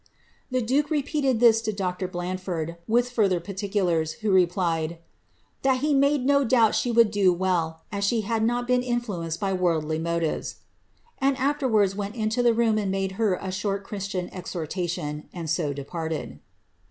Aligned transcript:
'^ 0.01 0.03
The 0.49 0.63
duke 0.63 0.89
repeated 0.89 1.39
this 1.39 1.61
to 1.61 1.71
Dr. 1.71 2.07
Blanford, 2.07 2.77
with 2.87 3.11
further 3.11 3.39
particulars, 3.39 4.13
who 4.13 4.31
replied^ 4.31 4.97
^tliat 5.63 5.77
he 5.77 5.93
made 5.93 6.25
no 6.25 6.43
doubt 6.43 6.73
she 6.73 6.89
would 6.89 7.11
do 7.11 7.31
well, 7.31 7.83
as 7.91 8.03
she 8.03 8.21
had 8.21 8.41
not 8.43 8.65
been 8.67 8.81
influenced 8.81 9.39
by 9.39 9.53
worldly 9.53 9.99
motives;'' 9.99 10.55
and 11.21 11.37
afterwards 11.37 11.95
went 11.95 12.15
into 12.15 12.41
the 12.41 12.55
room 12.55 12.79
and 12.79 12.89
made 12.89 13.11
her 13.11 13.35
a 13.35 13.51
short 13.51 13.83
Christian 13.83 14.27
exhortation, 14.33 15.29
and 15.33 15.47
so 15.51 15.71
departed.' 15.71 16.39